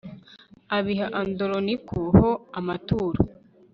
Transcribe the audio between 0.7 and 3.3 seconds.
abiha andoroniko ho amaturo